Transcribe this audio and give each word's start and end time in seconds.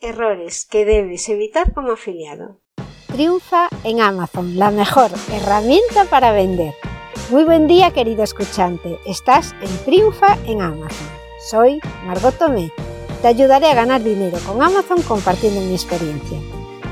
Errores 0.00 0.64
que 0.64 0.84
debes 0.84 1.28
evitar 1.28 1.74
como 1.74 1.90
afiliado. 1.90 2.60
Triunfa 3.08 3.68
en 3.82 4.00
Amazon, 4.00 4.56
la 4.56 4.70
mejor 4.70 5.10
herramienta 5.32 6.04
para 6.04 6.30
vender. 6.30 6.72
Muy 7.30 7.42
buen 7.42 7.66
día 7.66 7.90
querido 7.90 8.22
escuchante, 8.22 9.00
estás 9.06 9.56
en 9.60 9.76
Triunfa 9.84 10.38
en 10.46 10.62
Amazon. 10.62 11.08
Soy 11.50 11.80
Margot 12.06 12.38
Tomé. 12.38 12.70
Te 13.22 13.26
ayudaré 13.26 13.72
a 13.72 13.74
ganar 13.74 14.00
dinero 14.00 14.38
con 14.46 14.62
Amazon 14.62 15.02
compartiendo 15.02 15.60
mi 15.62 15.72
experiencia. 15.72 16.38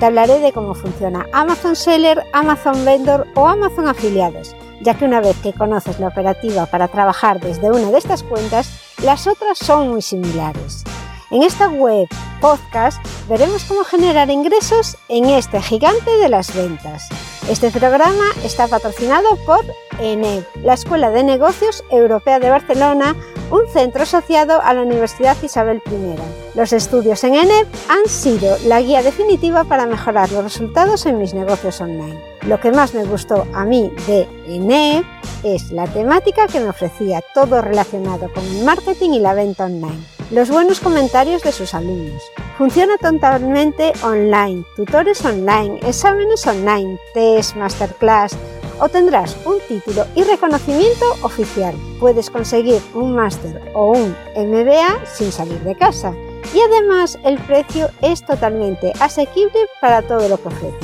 Te 0.01 0.07
hablaré 0.07 0.41
de 0.41 0.51
cómo 0.51 0.75
funciona 0.75 1.29
Amazon 1.33 1.77
Seller, 1.77 2.25
Amazon 2.33 2.85
Vendor 2.85 3.29
o 3.37 3.47
Amazon 3.47 3.87
Afiliados, 3.87 4.57
ya 4.81 4.95
que 4.95 5.05
una 5.05 5.21
vez 5.21 5.37
que 5.45 5.53
conoces 5.53 6.01
la 6.01 6.09
operativa 6.09 6.67
para 6.67 6.89
trabajar 6.89 7.39
desde 7.39 7.71
una 7.71 7.93
de 7.93 7.99
estas 7.99 8.25
cuentas, 8.25 8.69
las 9.05 9.29
otras 9.29 9.59
son 9.59 9.91
muy 9.91 10.03
similares. 10.03 10.83
En 11.31 11.45
esta 11.45 11.69
web 11.69 12.09
podcast 12.41 13.05
veremos 13.29 13.65
cómo 13.65 13.85
generar 13.85 14.31
ingresos 14.31 14.97
en 15.09 15.27
este 15.27 15.61
gigante 15.61 16.11
de 16.19 16.29
las 16.29 16.55
ventas. 16.55 17.09
Este 17.49 17.71
programa 17.71 18.25
está 18.45 18.67
patrocinado 18.67 19.37
por 19.47 19.65
ENEB, 20.01 20.45
la 20.63 20.75
Escuela 20.75 21.11
de 21.11 21.23
Negocios 21.23 21.85
Europea 21.91 22.41
de 22.41 22.51
Barcelona, 22.51 23.15
un 23.51 23.69
centro 23.73 24.03
asociado 24.03 24.61
a 24.63 24.75
la 24.75 24.83
Universidad 24.83 25.37
Isabel 25.43 25.81
I. 25.87 26.59
Los 26.59 26.73
estudios 26.73 27.23
en 27.25 27.35
ENEB 27.35 27.67
han 27.89 28.09
sido 28.09 28.57
la 28.67 28.81
guía 28.81 29.03
definitiva 29.03 29.65
para 29.65 29.87
mejorar 29.87 30.33
los 30.33 30.43
resultados 30.43 31.07
en 31.07 31.19
mis 31.19 31.35
negocios 31.35 31.81
online. 31.81 32.21
Lo 32.43 32.61
que 32.61 32.73
más 32.73 32.95
me 32.95 33.05
gustó 33.05 33.47
a 33.55 33.65
mí 33.65 33.93
de 34.07 34.29
ENEB 34.49 35.05
es 35.45 35.71
la 35.71 35.87
temática 35.87 36.49
que 36.49 36.61
me 36.61 36.71
ofrecía, 36.71 37.23
todo 37.33 37.63
relacionado 37.63 38.33
con 38.33 38.45
el 38.45 38.65
marketing 38.65 39.11
y 39.11 39.21
la 39.21 39.35
venta 39.35 39.67
online 39.67 40.16
los 40.31 40.51
buenos 40.51 40.81
comentarios 40.81 41.43
de 41.43 41.53
sus 41.53 41.75
alumnos. 41.75 42.23
Funciona 42.59 42.97
totalmente 42.99 43.93
online, 44.03 44.65
tutores 44.75 45.25
online, 45.25 45.79
exámenes 45.83 46.47
online, 46.47 46.99
test, 47.15 47.55
masterclass. 47.57 48.37
Obtendrás 48.79 49.37
un 49.47 49.59
título 49.69 50.05
y 50.15 50.23
reconocimiento 50.25 51.05
oficial. 51.23 51.75
Puedes 52.01 52.29
conseguir 52.29 52.83
un 52.95 53.15
máster 53.15 53.71
o 53.75 53.93
un 53.93 54.15
MBA 54.37 55.07
sin 55.07 55.33
salir 55.33 55.61
de 55.61 55.77
casa. 55.77 56.13
Y 56.55 56.61
además 56.61 57.19
el 57.25 57.39
precio 57.39 57.91
es 58.03 58.25
totalmente 58.25 58.93
asequible 59.01 59.69
para 59.81 60.03
todo 60.03 60.29
lo 60.29 60.41
que 60.41 60.49
ofrecen. 60.49 60.79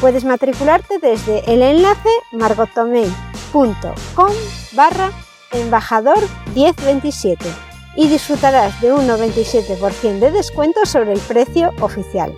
Puedes 0.00 0.24
matricularte 0.24 0.98
desde 0.98 1.40
el 1.52 1.62
enlace 1.62 2.10
margotomei.com 2.32 4.32
barra 4.72 5.12
embajador 5.52 6.18
1027 6.54 7.71
y 7.96 8.08
disfrutarás 8.08 8.80
de 8.80 8.92
un 8.92 9.06
97% 9.06 10.18
de 10.18 10.30
descuento 10.30 10.84
sobre 10.86 11.12
el 11.12 11.20
precio 11.20 11.72
oficial. 11.80 12.34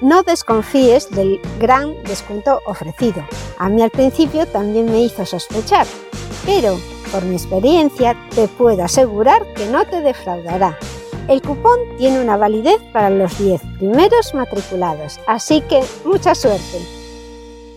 No 0.00 0.22
desconfíes 0.22 1.10
del 1.10 1.40
gran 1.58 2.00
descuento 2.04 2.60
ofrecido. 2.66 3.26
A 3.58 3.68
mí 3.68 3.82
al 3.82 3.90
principio 3.90 4.46
también 4.46 4.86
me 4.86 5.00
hizo 5.00 5.26
sospechar, 5.26 5.86
pero 6.44 6.78
por 7.10 7.24
mi 7.24 7.34
experiencia 7.34 8.16
te 8.34 8.46
puedo 8.48 8.84
asegurar 8.84 9.44
que 9.54 9.66
no 9.66 9.84
te 9.86 10.00
defraudará. 10.00 10.78
El 11.28 11.42
cupón 11.42 11.78
tiene 11.98 12.20
una 12.20 12.36
validez 12.36 12.80
para 12.92 13.10
los 13.10 13.38
10 13.38 13.60
primeros 13.78 14.34
matriculados, 14.34 15.18
así 15.26 15.60
que 15.62 15.82
mucha 16.04 16.34
suerte. 16.34 16.97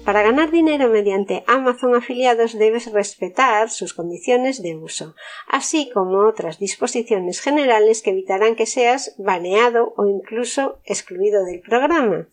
Para 0.05 0.23
ganar 0.23 0.49
dinero 0.49 0.89
mediante 0.89 1.43
Amazon 1.45 1.93
afiliados 1.95 2.57
debes 2.57 2.91
respetar 2.91 3.69
sus 3.69 3.93
condiciones 3.93 4.63
de 4.63 4.75
uso, 4.75 5.13
así 5.47 5.91
como 5.93 6.27
otras 6.27 6.57
disposiciones 6.57 7.39
generales 7.39 8.01
que 8.01 8.09
evitarán 8.09 8.55
que 8.55 8.65
seas 8.65 9.13
baneado 9.19 9.93
o 9.97 10.07
incluso 10.07 10.79
excluido 10.85 11.45
del 11.45 11.61
programa. 11.61 12.27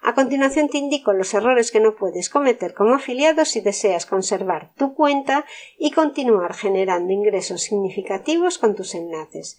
A 0.00 0.14
continuación 0.14 0.68
te 0.68 0.78
indico 0.78 1.12
los 1.12 1.34
errores 1.34 1.72
que 1.72 1.80
no 1.80 1.96
puedes 1.96 2.30
cometer 2.30 2.72
como 2.72 2.94
afiliado 2.94 3.44
si 3.44 3.60
deseas 3.60 4.06
conservar 4.06 4.70
tu 4.76 4.94
cuenta 4.94 5.44
y 5.76 5.90
continuar 5.90 6.54
generando 6.54 7.12
ingresos 7.12 7.62
significativos 7.62 8.58
con 8.58 8.76
tus 8.76 8.94
enlaces. 8.94 9.58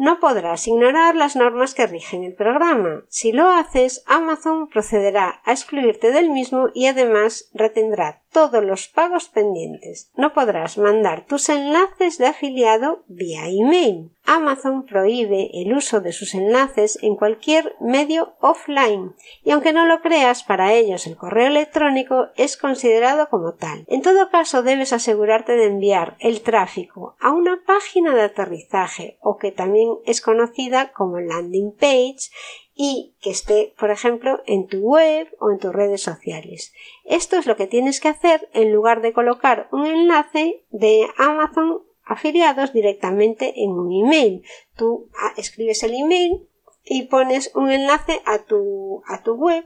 No 0.00 0.20
podrás 0.20 0.68
ignorar 0.68 1.16
las 1.16 1.34
normas 1.34 1.74
que 1.74 1.88
rigen 1.88 2.22
el 2.22 2.32
programa. 2.32 3.02
Si 3.08 3.32
lo 3.32 3.50
haces, 3.50 4.04
Amazon 4.06 4.68
procederá 4.68 5.40
a 5.44 5.50
excluirte 5.50 6.12
del 6.12 6.30
mismo 6.30 6.68
y 6.72 6.86
además 6.86 7.50
retendrá 7.52 8.22
todos 8.32 8.62
los 8.62 8.88
pagos 8.88 9.28
pendientes. 9.28 10.10
No 10.16 10.32
podrás 10.32 10.78
mandar 10.78 11.26
tus 11.26 11.48
enlaces 11.48 12.18
de 12.18 12.26
afiliado 12.26 13.04
vía 13.08 13.48
email. 13.48 14.10
Amazon 14.24 14.84
prohíbe 14.84 15.50
el 15.54 15.72
uso 15.72 16.00
de 16.00 16.12
sus 16.12 16.34
enlaces 16.34 16.98
en 17.02 17.16
cualquier 17.16 17.74
medio 17.80 18.34
offline 18.40 19.14
y 19.42 19.52
aunque 19.52 19.72
no 19.72 19.86
lo 19.86 20.02
creas, 20.02 20.42
para 20.42 20.74
ellos 20.74 21.06
el 21.06 21.16
correo 21.16 21.46
electrónico 21.46 22.26
es 22.36 22.58
considerado 22.58 23.30
como 23.30 23.54
tal. 23.54 23.84
En 23.88 24.02
todo 24.02 24.28
caso, 24.30 24.62
debes 24.62 24.92
asegurarte 24.92 25.52
de 25.52 25.64
enviar 25.64 26.16
el 26.20 26.42
tráfico 26.42 27.16
a 27.20 27.30
una 27.30 27.62
página 27.66 28.14
de 28.14 28.22
aterrizaje 28.22 29.18
o 29.22 29.38
que 29.38 29.50
también 29.50 29.88
es 30.04 30.20
conocida 30.20 30.92
como 30.92 31.20
landing 31.20 31.72
page 31.72 32.30
y 32.80 33.16
que 33.20 33.30
esté, 33.30 33.74
por 33.76 33.90
ejemplo, 33.90 34.40
en 34.46 34.68
tu 34.68 34.78
web 34.78 35.26
o 35.40 35.50
en 35.50 35.58
tus 35.58 35.72
redes 35.72 36.00
sociales. 36.00 36.72
Esto 37.04 37.36
es 37.36 37.46
lo 37.46 37.56
que 37.56 37.66
tienes 37.66 38.00
que 38.00 38.06
hacer 38.06 38.48
en 38.54 38.72
lugar 38.72 39.02
de 39.02 39.12
colocar 39.12 39.68
un 39.72 39.84
enlace 39.84 40.64
de 40.70 41.08
Amazon 41.16 41.82
afiliados 42.04 42.72
directamente 42.72 43.64
en 43.64 43.72
un 43.72 43.92
email. 43.92 44.44
Tú 44.76 45.10
ah, 45.20 45.32
escribes 45.36 45.82
el 45.82 45.92
email 45.92 46.48
y 46.84 47.08
pones 47.08 47.50
un 47.56 47.72
enlace 47.72 48.20
a 48.24 48.44
tu, 48.44 49.02
a 49.08 49.24
tu 49.24 49.34
web 49.34 49.64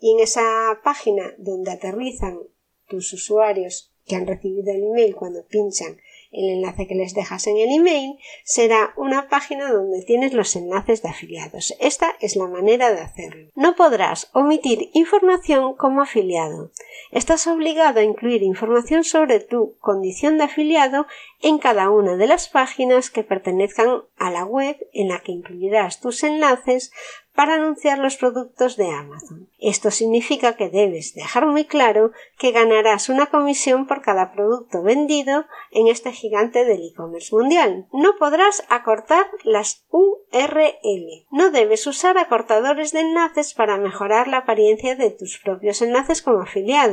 y 0.00 0.14
en 0.14 0.20
esa 0.20 0.80
página 0.82 1.32
donde 1.38 1.70
aterrizan 1.70 2.40
tus 2.88 3.12
usuarios 3.12 3.94
que 4.04 4.16
han 4.16 4.26
recibido 4.26 4.72
el 4.72 4.82
email 4.82 5.14
cuando 5.14 5.46
pinchan 5.46 6.00
el 6.30 6.50
enlace 6.50 6.86
que 6.86 6.94
les 6.94 7.14
dejas 7.14 7.46
en 7.46 7.56
el 7.56 7.70
email 7.70 8.18
será 8.44 8.92
una 8.96 9.28
página 9.28 9.72
donde 9.72 10.02
tienes 10.02 10.32
los 10.34 10.54
enlaces 10.56 11.02
de 11.02 11.08
afiliados. 11.08 11.74
Esta 11.80 12.14
es 12.20 12.36
la 12.36 12.46
manera 12.46 12.92
de 12.92 13.00
hacerlo. 13.00 13.50
No 13.54 13.74
podrás 13.76 14.30
omitir 14.32 14.90
información 14.92 15.74
como 15.76 16.02
afiliado. 16.02 16.70
Estás 17.10 17.46
obligado 17.46 18.00
a 18.00 18.04
incluir 18.04 18.42
información 18.42 19.04
sobre 19.04 19.40
tu 19.40 19.76
condición 19.78 20.38
de 20.38 20.44
afiliado 20.44 21.06
en 21.40 21.58
cada 21.58 21.90
una 21.90 22.16
de 22.16 22.26
las 22.26 22.48
páginas 22.48 23.10
que 23.10 23.24
pertenezcan 23.24 24.02
a 24.16 24.30
la 24.30 24.44
web 24.44 24.76
en 24.92 25.08
la 25.08 25.20
que 25.20 25.32
incluirás 25.32 26.00
tus 26.00 26.22
enlaces 26.24 26.92
para 27.38 27.54
anunciar 27.54 28.00
los 28.00 28.16
productos 28.16 28.76
de 28.76 28.90
Amazon. 28.90 29.48
Esto 29.60 29.92
significa 29.92 30.56
que 30.56 30.70
debes 30.70 31.14
dejar 31.14 31.46
muy 31.46 31.66
claro 31.66 32.10
que 32.36 32.50
ganarás 32.50 33.08
una 33.08 33.26
comisión 33.26 33.86
por 33.86 34.02
cada 34.02 34.32
producto 34.32 34.82
vendido 34.82 35.44
en 35.70 35.86
este 35.86 36.10
gigante 36.10 36.64
del 36.64 36.84
e-commerce 36.88 37.32
mundial. 37.32 37.86
No 37.92 38.16
podrás 38.18 38.64
acortar 38.70 39.24
las 39.44 39.86
URL. 39.90 41.26
No 41.30 41.52
debes 41.52 41.86
usar 41.86 42.18
acortadores 42.18 42.90
de 42.90 43.02
enlaces 43.02 43.54
para 43.54 43.76
mejorar 43.76 44.26
la 44.26 44.38
apariencia 44.38 44.96
de 44.96 45.12
tus 45.12 45.38
propios 45.38 45.80
enlaces 45.80 46.22
como 46.22 46.42
afiliado. 46.42 46.87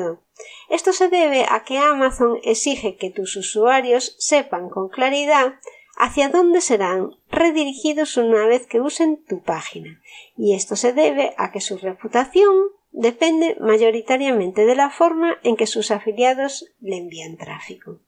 Esto 0.69 0.93
se 0.93 1.09
debe 1.09 1.45
a 1.49 1.63
que 1.63 1.77
Amazon 1.77 2.39
exige 2.43 2.97
que 2.97 3.09
tus 3.09 3.35
usuarios 3.35 4.15
sepan 4.19 4.69
con 4.69 4.89
claridad 4.89 5.55
hacia 5.97 6.29
dónde 6.29 6.61
serán 6.61 7.11
redirigidos 7.29 8.17
una 8.17 8.45
vez 8.45 8.67
que 8.67 8.81
usen 8.81 9.23
tu 9.25 9.41
página, 9.41 10.01
y 10.37 10.55
esto 10.55 10.75
se 10.75 10.93
debe 10.93 11.33
a 11.37 11.51
que 11.51 11.61
su 11.61 11.77
reputación 11.77 12.53
depende 12.91 13.57
mayoritariamente 13.59 14.65
de 14.65 14.75
la 14.75 14.89
forma 14.89 15.37
en 15.43 15.55
que 15.55 15.67
sus 15.67 15.91
afiliados 15.91 16.71
le 16.79 16.97
envían 16.97 17.37
tráfico. 17.37 17.99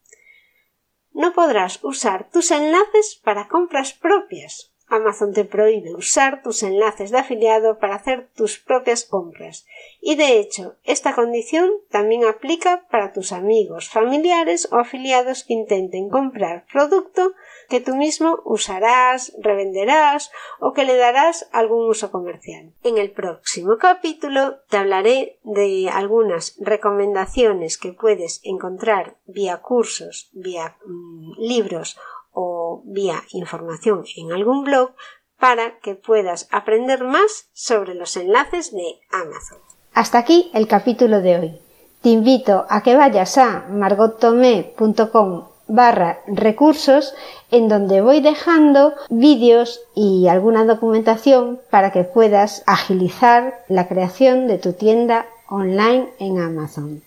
No 1.12 1.34
podrás 1.34 1.84
usar 1.84 2.30
tus 2.30 2.52
enlaces 2.52 3.19
para 3.24 3.48
compras 3.48 3.94
propias, 3.94 4.74
Amazon 4.90 5.34
te 5.34 5.44
prohíbe 5.44 5.94
usar 5.96 6.42
tus 6.42 6.64
enlaces 6.64 7.12
de 7.12 7.18
afiliado 7.18 7.78
para 7.78 7.96
hacer 7.96 8.30
tus 8.36 8.57
propias 8.57 9.04
compras. 9.04 9.66
Y 10.01 10.16
de 10.16 10.39
hecho, 10.39 10.75
esta 10.86 11.13
condición 11.13 11.72
también 11.89 12.24
aplica 12.25 12.86
para 12.89 13.12
tus 13.12 13.34
amigos, 13.34 13.89
familiares 13.89 14.69
o 14.72 14.78
afiliados 14.78 15.44
que 15.44 15.54
intenten 15.54 16.10
comprar 16.10 16.66
producto 16.72 17.34
que 17.69 17.81
tú 17.81 17.95
mismo 17.95 18.39
usarás, 18.45 19.34
revenderás 19.39 20.31
o 20.60 20.72
que 20.72 20.86
le 20.86 20.95
darás 20.95 21.50
algún 21.51 21.89
uso 21.89 22.12
comercial. 22.12 22.72
En 22.84 22.98
el 22.98 23.12
próximo 23.12 23.78
capítulo 23.78 24.60
te 24.69 24.78
hablaré 24.78 25.38
de 25.44 25.89
algunas 25.92 26.56
recomendaciones 26.60 27.78
que 27.78 27.92
puedes 27.92 28.39
encontrar 28.44 29.18
vía 29.25 29.57
cursos, 29.57 30.30
vía 30.31 30.78
mm, 30.86 31.34
libros 31.39 31.98
o 32.39 32.84
vía 32.86 33.24
información 33.31 34.06
en 34.16 34.31
algún 34.31 34.63
blog 34.63 34.92
para 35.39 35.80
que 35.80 35.95
puedas 35.95 36.48
aprender 36.51 37.04
más 37.04 37.50
sobre 37.51 37.95
los 37.95 38.16
enlaces 38.16 38.72
de 38.72 39.00
Amazon. 39.12 39.57
Hasta 39.94 40.19
aquí 40.19 40.51
el 40.54 40.68
capítulo 40.68 41.22
de 41.22 41.39
hoy. 41.39 41.62
Te 42.04 42.10
invito 42.10 42.68
a 42.69 42.84
que 42.84 42.95
vayas 42.95 43.39
a 43.39 43.66
margottomé.com 43.69 45.48
barra 45.68 46.19
recursos 46.28 47.16
en 47.50 47.68
donde 47.69 48.01
voy 48.01 48.22
dejando 48.22 48.94
vídeos 49.10 49.81
y 49.95 50.28
alguna 50.28 50.63
documentación 50.63 51.60
para 51.72 51.92
que 51.92 52.04
puedas 52.04 52.63
agilizar 52.68 53.66
la 53.68 53.88
creación 53.88 54.48
de 54.48 54.60
tu 54.60 54.74
tienda 54.74 55.25
online 55.50 56.10
en 56.19 56.39
Amazon. 56.39 57.01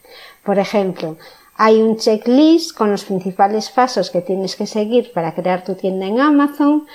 Por 0.44 0.58
ejemplo, 0.58 1.16
hay 1.62 1.82
un 1.82 1.98
checklist 1.98 2.74
con 2.74 2.90
los 2.90 3.04
principales 3.04 3.68
pasos 3.68 4.08
que 4.08 4.22
tienes 4.22 4.56
que 4.56 4.66
seguir 4.66 5.12
para 5.12 5.34
crear 5.34 5.62
tu 5.62 5.74
tienda 5.74 6.06
en 6.06 6.18
Amazon. 6.18 6.86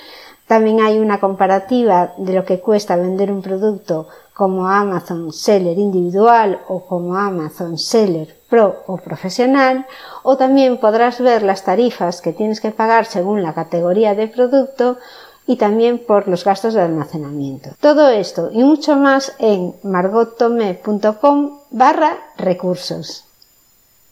También 0.48 0.80
hay 0.80 0.98
una 0.98 1.20
comparativa 1.20 2.14
de 2.16 2.32
lo 2.32 2.44
que 2.44 2.58
cuesta 2.58 2.96
vender 2.96 3.30
un 3.30 3.42
producto 3.42 4.08
como 4.34 4.66
Amazon 4.66 5.32
Seller 5.32 5.78
individual 5.78 6.62
o 6.66 6.84
como 6.84 7.14
Amazon 7.16 7.78
Seller 7.78 8.40
Pro 8.50 8.82
o 8.88 8.96
profesional, 8.96 9.86
o 10.24 10.36
también 10.36 10.78
podrás 10.78 11.20
ver 11.20 11.44
las 11.44 11.62
tarifas 11.62 12.20
que 12.20 12.32
tienes 12.32 12.60
que 12.60 12.72
pagar 12.72 13.04
según 13.04 13.44
la 13.44 13.54
categoría 13.54 14.16
de 14.16 14.26
producto 14.26 14.98
y 15.46 15.58
también 15.58 16.04
por 16.04 16.26
los 16.26 16.44
gastos 16.44 16.74
de 16.74 16.80
almacenamiento. 16.80 17.70
Todo 17.80 18.08
esto 18.08 18.50
y 18.52 18.64
mucho 18.64 18.96
más 18.96 19.32
en 19.38 19.76
margotome.com 19.84 21.60
barra 21.70 22.18
recursos. 22.36 23.25